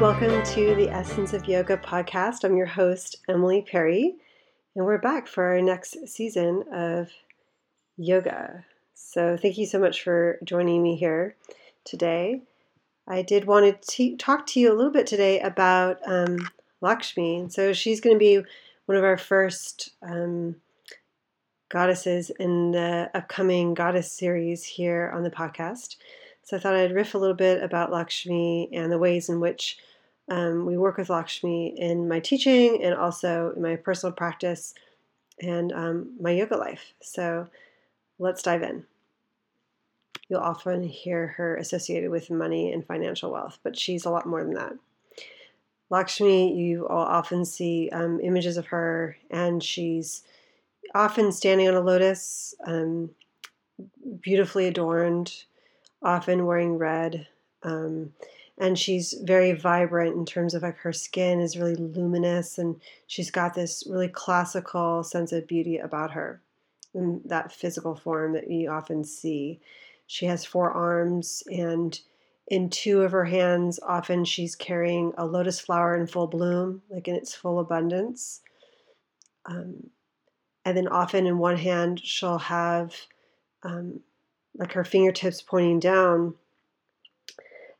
[0.00, 2.42] welcome to the Essence of Yoga podcast.
[2.42, 4.16] I'm your host, Emily Perry,
[4.74, 7.10] and we're back for our next season of
[7.96, 8.64] yoga.
[8.94, 11.36] So, thank you so much for joining me here
[11.84, 12.42] today.
[13.06, 16.38] I did want to talk to you a little bit today about um,
[16.80, 17.46] Lakshmi.
[17.50, 18.42] So, she's going to be
[18.86, 20.56] one of our first um,
[21.68, 25.96] goddesses in the upcoming goddess series here on the podcast.
[26.44, 29.78] So I thought I'd riff a little bit about Lakshmi and the ways in which
[30.28, 34.74] um, we work with Lakshmi in my teaching and also in my personal practice
[35.40, 36.92] and um, my yoga life.
[37.00, 37.48] So
[38.18, 38.84] let's dive in.
[40.28, 44.42] You'll often hear her associated with money and financial wealth, but she's a lot more
[44.44, 44.72] than that.
[45.90, 50.22] Lakshmi, you all often see um, images of her, and she's
[50.94, 53.10] often standing on a lotus, um,
[54.20, 55.44] beautifully adorned
[56.04, 57.26] often wearing red.
[57.62, 58.12] Um,
[58.58, 63.30] and she's very vibrant in terms of like her skin is really luminous and she's
[63.30, 66.40] got this really classical sense of beauty about her
[66.94, 69.60] in that physical form that you often see.
[70.06, 71.98] She has four arms and
[72.48, 77.08] in two of her hands, often she's carrying a lotus flower in full bloom, like
[77.08, 78.42] in its full abundance.
[79.46, 79.90] Um,
[80.64, 82.94] and then often in one hand, she'll have
[83.62, 84.00] um,
[84.56, 86.34] like her fingertips pointing down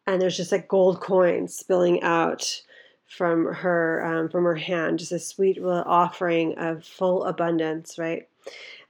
[0.07, 2.63] and there's just like gold coins spilling out
[3.07, 8.29] from her um, from her hand just a sweet little offering of full abundance right?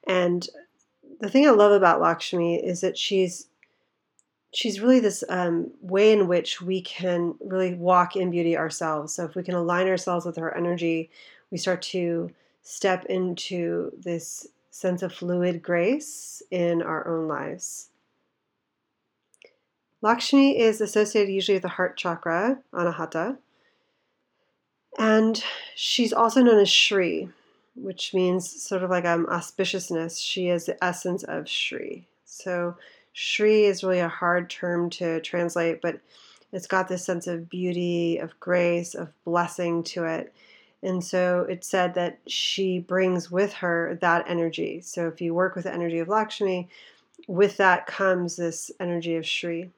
[0.06, 0.46] And
[1.20, 3.46] the thing i love about lakshmi is that she's
[4.52, 9.12] she's really this um, way in which we can really walk in beauty ourselves.
[9.12, 11.10] So if we can align ourselves with her energy
[11.50, 12.30] we start to
[12.62, 17.90] step into this sense of fluid grace in our own lives.
[20.02, 23.38] Lakshmi is associated usually with the heart chakra, Anahata,
[24.98, 25.42] and
[25.76, 27.28] she's also known as Shri,
[27.76, 30.20] which means sort of like um, auspiciousness.
[30.20, 32.08] She is the essence of Shri.
[32.24, 32.76] So,
[33.12, 36.00] Shri is really a hard term to translate, but
[36.52, 40.34] it's got this sense of beauty, of grace, of blessing to it.
[40.84, 44.82] And so it said that she brings with her that energy.
[44.82, 46.68] So if you work with the energy of Lakshmi,
[47.26, 49.70] with that comes this energy of Shri.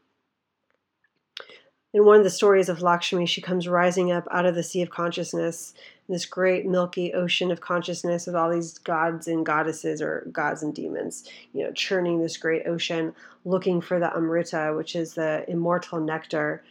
[1.94, 4.82] In one of the stories of Lakshmi, she comes rising up out of the sea
[4.82, 5.74] of consciousness,
[6.08, 10.74] this great milky ocean of consciousness with all these gods and goddesses or gods and
[10.74, 13.14] demons, you know, churning this great ocean,
[13.44, 16.64] looking for the Amrita, which is the immortal nectar.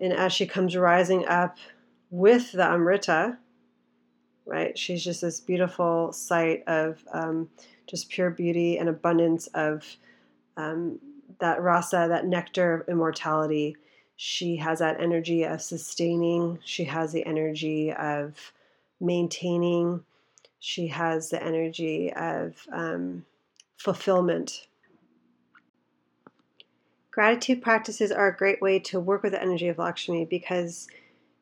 [0.00, 1.58] And as she comes rising up
[2.10, 3.38] with the Amrita,
[4.48, 4.76] right?
[4.76, 7.50] She's just this beautiful sight of um,
[7.86, 9.84] just pure beauty and abundance of
[10.56, 10.98] um,
[11.40, 13.76] that rasa, that nectar of immortality.
[14.16, 18.52] She has that energy of sustaining, she has the energy of
[19.00, 20.02] maintaining,
[20.58, 23.24] she has the energy of um,
[23.76, 24.66] fulfillment.
[27.12, 30.88] Gratitude practices are a great way to work with the energy of Lakshmi because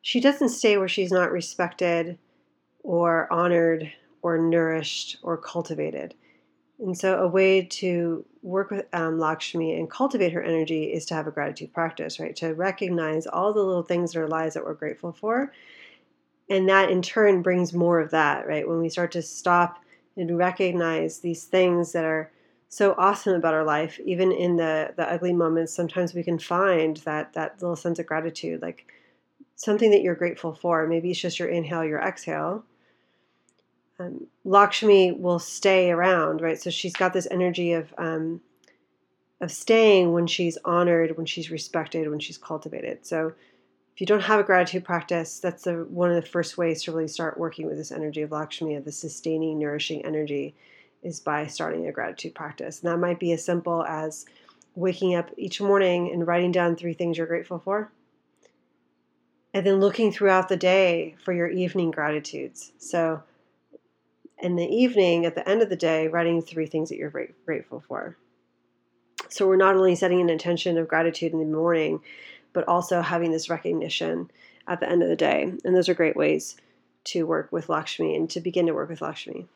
[0.01, 2.17] she doesn't stay where she's not respected
[2.87, 6.15] or honored or nourished or cultivated.
[6.79, 11.13] And so, a way to work with um, Lakshmi and cultivate her energy is to
[11.13, 12.35] have a gratitude practice, right?
[12.37, 15.51] To recognize all the little things in our lives that we're grateful for.
[16.49, 18.67] And that in turn brings more of that, right?
[18.67, 19.79] When we start to stop
[20.15, 22.31] and recognize these things that are
[22.69, 26.97] so awesome about our life, even in the, the ugly moments, sometimes we can find
[26.97, 28.85] that, that little sense of gratitude, like
[29.55, 30.87] something that you're grateful for.
[30.87, 32.63] Maybe it's just your inhale, your exhale
[33.99, 36.61] um, Lakshmi will stay around, right?
[36.61, 38.41] So she's got this energy of um,
[39.39, 43.05] of staying when she's honored, when she's respected, when she's cultivated.
[43.05, 43.33] So
[43.93, 46.91] if you don't have a gratitude practice, that's the, one of the first ways to
[46.91, 50.55] really start working with this energy of Lakshmi, of the sustaining, nourishing energy,
[51.03, 52.81] is by starting a gratitude practice.
[52.81, 54.25] And that might be as simple as
[54.75, 57.91] waking up each morning and writing down three things you're grateful for.
[59.53, 62.71] And then looking throughout the day for your evening gratitudes.
[62.77, 63.23] So
[64.39, 67.83] in the evening, at the end of the day, writing three things that you're grateful
[67.87, 68.17] for.
[69.29, 72.01] So we're not only setting an intention of gratitude in the morning,
[72.53, 74.31] but also having this recognition
[74.67, 75.51] at the end of the day.
[75.63, 76.55] And those are great ways
[77.05, 79.47] to work with Lakshmi and to begin to work with Lakshmi.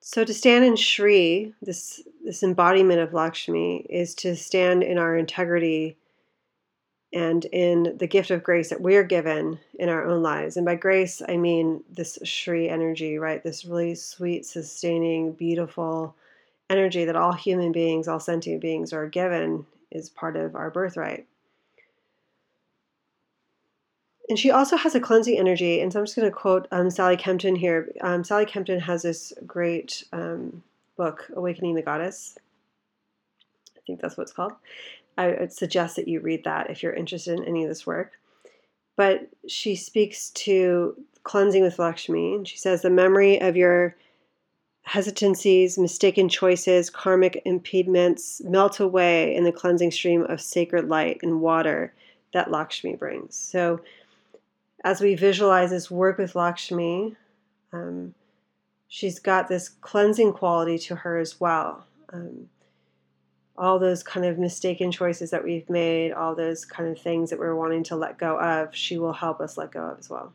[0.00, 5.16] So to stand in Shri, this this embodiment of Lakshmi, is to stand in our
[5.16, 5.96] integrity
[7.16, 10.56] and in the gift of grace that we're given in our own lives.
[10.56, 13.42] And by grace, I mean this Shri energy, right?
[13.42, 16.14] This really sweet, sustaining, beautiful
[16.68, 21.26] energy that all human beings, all sentient beings are given is part of our birthright.
[24.28, 25.80] and she also has a cleansing energy.
[25.80, 27.92] And so I'm just going to quote um, Sally Kempton here.
[28.00, 30.62] Um, Sally Kempton has this great um,
[30.96, 32.36] book, Awakening the Goddess.
[33.76, 34.54] I think that's what it's called.
[35.16, 38.12] I would suggest that you read that if you're interested in any of this work.
[38.96, 40.96] But she speaks to
[41.26, 42.34] cleansing with Lakshmi.
[42.34, 43.96] And she says, The memory of your
[44.82, 51.40] hesitancies, mistaken choices, karmic impediments melt away in the cleansing stream of sacred light and
[51.40, 51.92] water
[52.32, 53.34] that Lakshmi brings.
[53.34, 53.80] So,
[54.84, 57.16] as we visualize this work with Lakshmi,
[57.72, 58.14] um,
[58.86, 61.84] she's got this cleansing quality to her as well.
[62.12, 62.48] Um,
[63.58, 67.38] all those kind of mistaken choices that we've made, all those kind of things that
[67.38, 70.32] we're wanting to let go of, she will help us let go of as well.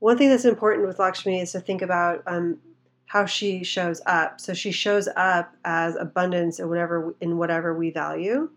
[0.00, 2.58] One thing that's important with Lakshmi is to think about um,
[3.06, 4.40] how she shows up.
[4.40, 8.50] So she shows up as abundance in whatever in whatever we value.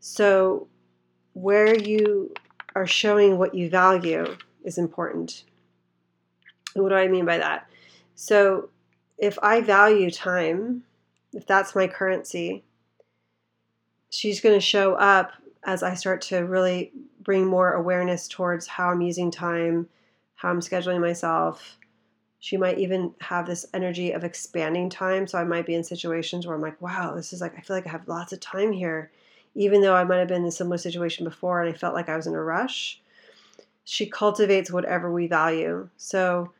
[0.00, 0.66] So
[1.34, 2.34] where you
[2.74, 5.44] are showing what you value is important.
[6.74, 7.68] What do I mean by that?
[8.14, 8.70] So
[9.18, 10.82] if I value time,
[11.32, 12.64] if that's my currency,
[14.10, 15.32] she's going to show up
[15.64, 16.92] as I start to really
[17.22, 19.88] bring more awareness towards how I'm using time,
[20.34, 21.78] how I'm scheduling myself.
[22.38, 25.26] She might even have this energy of expanding time.
[25.26, 27.76] So I might be in situations where I'm like, wow, this is like, I feel
[27.76, 29.10] like I have lots of time here
[29.54, 32.08] even though I might have been in a similar situation before and I felt like
[32.08, 33.00] I was in a rush.
[33.84, 35.88] She cultivates whatever we value.
[35.96, 36.52] So,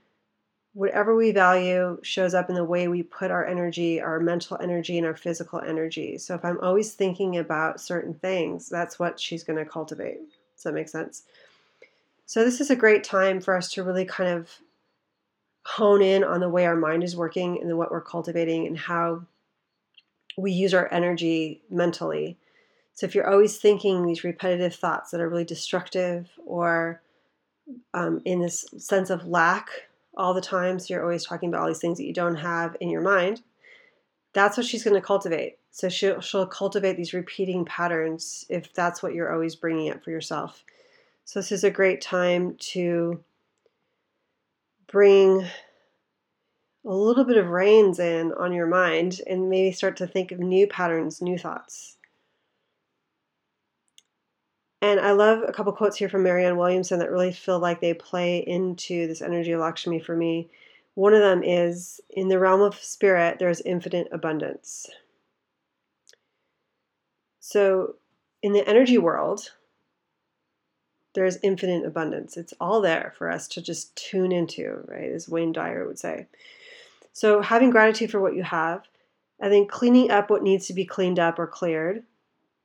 [0.72, 4.96] whatever we value shows up in the way we put our energy, our mental energy,
[4.96, 6.19] and our physical energy.
[6.19, 10.19] So, if I'm always thinking about certain things, that's what she's going to cultivate.
[10.55, 11.22] Does that make sense?
[12.26, 14.50] So, this is a great time for us to really kind of
[15.67, 19.23] hone in on the way our mind is working and what we're cultivating and how
[20.38, 22.38] we use our energy mentally
[23.00, 27.00] so if you're always thinking these repetitive thoughts that are really destructive or
[27.94, 29.88] um, in this sense of lack
[30.20, 32.76] all the time, so you're always talking about all these things that you don't have
[32.78, 33.40] in your mind,
[34.34, 35.56] that's what she's going to cultivate.
[35.70, 40.11] So she'll, she'll cultivate these repeating patterns if that's what you're always bringing up for
[40.11, 40.62] yourself.
[41.25, 43.25] So this is a great time to
[44.88, 45.46] bring
[46.84, 50.38] a little bit of reins in on your mind and maybe start to think of
[50.38, 51.96] new patterns, new thoughts.
[54.82, 57.92] And I love a couple quotes here from Marianne Williamson that really feel like they
[57.92, 60.48] play into this energy of Lakshmi for me.
[60.94, 64.88] One of them is In the realm of spirit, there is infinite abundance.
[67.40, 67.96] So,
[68.42, 69.52] in the energy world,
[71.14, 72.36] there is infinite abundance.
[72.36, 75.10] It's all there for us to just tune into, right?
[75.10, 76.26] As Wayne Dyer would say.
[77.12, 78.86] So, having gratitude for what you have,
[79.40, 82.04] and then cleaning up what needs to be cleaned up or cleared,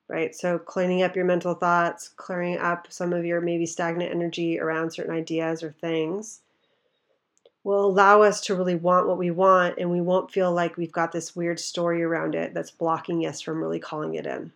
[0.07, 0.35] right?
[0.35, 4.91] So, cleaning up your mental thoughts, clearing up some of your maybe stagnant energy around
[4.91, 6.41] certain ideas or things
[7.63, 10.91] will allow us to really want what we want, and we won't feel like we've
[10.91, 14.51] got this weird story around it that's blocking us from really calling it in.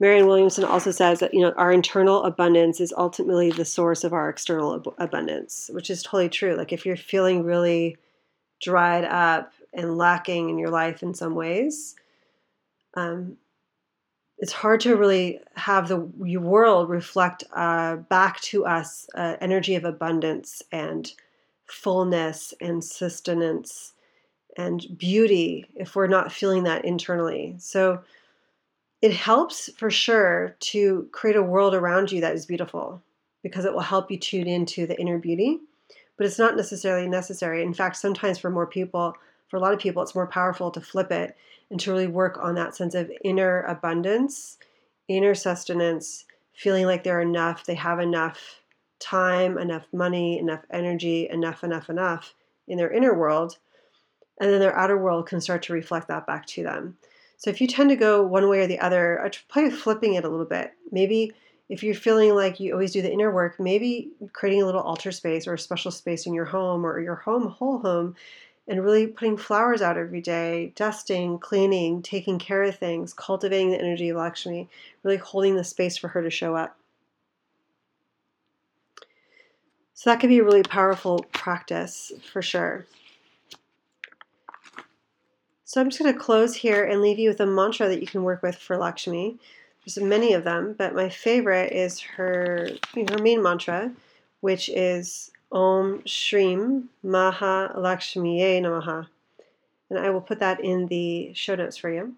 [0.00, 4.12] Marianne Williamson also says that you know our internal abundance is ultimately the source of
[4.12, 6.54] our external ab- abundance, which is totally true.
[6.54, 7.96] Like if you're feeling really
[8.60, 11.96] dried up and lacking in your life in some ways,
[12.94, 13.36] um,
[14.38, 19.84] it's hard to really have the world reflect uh, back to us uh, energy of
[19.84, 21.12] abundance and
[21.66, 23.92] fullness and sustenance
[24.56, 27.54] and beauty if we're not feeling that internally.
[27.58, 28.02] So
[29.02, 33.02] it helps for sure to create a world around you that is beautiful
[33.42, 35.60] because it will help you tune into the inner beauty.
[36.16, 37.62] But it's not necessarily necessary.
[37.62, 39.14] In fact, sometimes for more people,
[39.54, 41.36] for a lot of people, it's more powerful to flip it
[41.70, 44.58] and to really work on that sense of inner abundance,
[45.06, 46.24] inner sustenance,
[46.56, 48.62] feeling like they're enough, they have enough
[48.98, 52.34] time, enough money, enough energy, enough, enough, enough
[52.66, 53.58] in their inner world.
[54.40, 56.96] And then their outer world can start to reflect that back to them.
[57.36, 60.14] So if you tend to go one way or the other, I play with flipping
[60.14, 60.72] it a little bit.
[60.90, 61.32] Maybe
[61.68, 65.12] if you're feeling like you always do the inner work, maybe creating a little altar
[65.12, 68.16] space or a special space in your home or your home, whole home,
[68.66, 73.80] and really putting flowers out every day, dusting, cleaning, taking care of things, cultivating the
[73.80, 74.68] energy of Lakshmi,
[75.02, 76.76] really holding the space for her to show up.
[79.92, 82.86] So that could be a really powerful practice for sure.
[85.64, 88.06] So I'm just going to close here and leave you with a mantra that you
[88.06, 89.38] can work with for Lakshmi.
[89.84, 93.92] There's many of them, but my favorite is her her main mantra,
[94.40, 99.06] which is Om Shrim Maha Lakshmiye Namaha.
[99.88, 102.16] And I will put that in the show notes for you.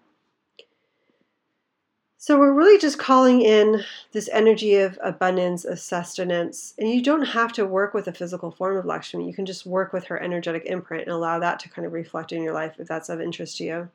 [2.17, 6.73] So we're really just calling in this energy of abundance, of sustenance.
[6.79, 9.27] And you don't have to work with a physical form of Lakshmi.
[9.27, 12.31] You can just work with her energetic imprint and allow that to kind of reflect
[12.31, 13.89] in your life if that's of interest to you.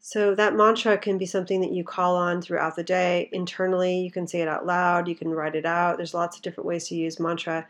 [0.00, 3.28] So that mantra can be something that you call on throughout the day.
[3.32, 5.98] Internally, you can say it out loud, you can write it out.
[5.98, 7.66] There's lots of different ways to use mantra.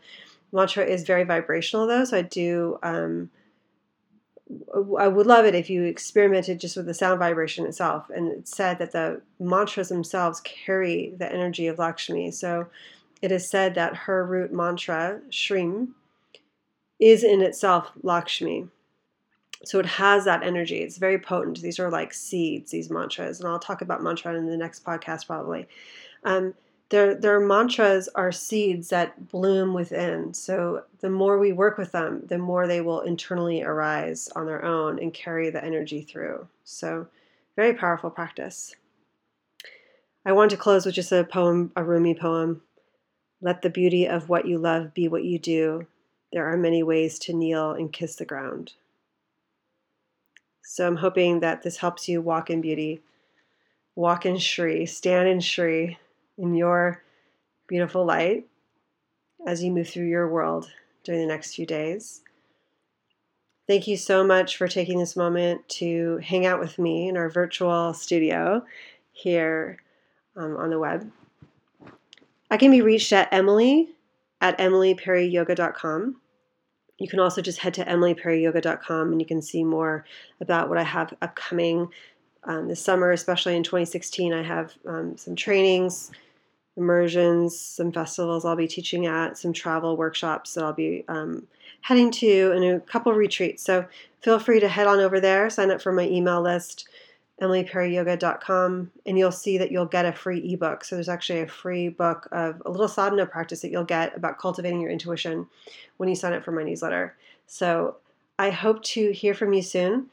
[0.53, 3.29] Mantra is very vibrational though, so I do um,
[4.99, 8.09] I would love it if you experimented just with the sound vibration itself.
[8.09, 12.31] And it said that the mantras themselves carry the energy of Lakshmi.
[12.31, 12.67] So
[13.21, 15.89] it is said that her root mantra, Shrim,
[16.99, 18.67] is in itself Lakshmi.
[19.63, 20.79] So it has that energy.
[20.79, 21.61] It's very potent.
[21.61, 23.39] These are like seeds, these mantras.
[23.39, 25.67] And I'll talk about mantra in the next podcast probably.
[26.23, 26.53] Um,
[26.89, 30.33] their their mantras are seeds that bloom within.
[30.33, 34.63] So the more we work with them, the more they will internally arise on their
[34.65, 36.47] own and carry the energy through.
[36.65, 37.07] So
[37.55, 38.75] very powerful practice.
[40.25, 42.61] I want to close with just a poem, a Rumi poem.
[43.41, 45.87] Let the beauty of what you love be what you do.
[46.31, 48.73] There are many ways to kneel and kiss the ground.
[50.63, 53.01] So I'm hoping that this helps you walk in beauty,
[53.95, 55.97] walk in Shri, stand in Shri,
[56.37, 57.03] in your
[57.67, 58.45] beautiful light
[59.45, 60.69] as you move through your world
[61.03, 62.21] during the next few days.
[63.67, 67.29] Thank you so much for taking this moment to hang out with me in our
[67.29, 68.63] virtual studio
[69.13, 69.77] here
[70.35, 71.11] um, on the web.
[72.49, 73.89] I can be reached at Emily
[74.41, 76.20] at emilyperryyoga.com.
[77.01, 80.05] You can also just head to emilyperryyoga.com and you can see more
[80.39, 81.89] about what I have upcoming
[82.43, 84.33] um, this summer, especially in 2016.
[84.33, 86.11] I have um, some trainings
[86.77, 91.47] immersions, some festivals I'll be teaching at, some travel workshops that I'll be um,
[91.81, 93.63] heading to, and a couple retreats.
[93.63, 93.85] So
[94.21, 96.87] feel free to head on over there, sign up for my email list,
[97.41, 100.83] emilyperryyoga.com, and you'll see that you'll get a free ebook.
[100.83, 104.39] So there's actually a free book of a little sadhana practice that you'll get about
[104.39, 105.47] cultivating your intuition
[105.97, 107.15] when you sign up for my newsletter.
[107.47, 107.97] So
[108.37, 110.07] I hope to hear from you soon.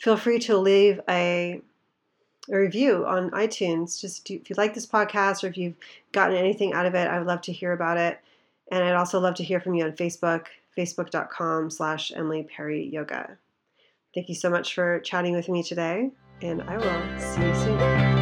[0.00, 1.60] Feel free to leave a
[2.50, 4.00] a review on iTunes.
[4.00, 5.76] Just do, if you like this podcast or if you've
[6.12, 8.18] gotten anything out of it, I would love to hear about it.
[8.72, 10.46] And I'd also love to hear from you on Facebook,
[10.76, 13.36] facebook.com slash Emily Perry Yoga.
[14.14, 16.10] Thank you so much for chatting with me today,
[16.42, 18.19] and I will see you soon.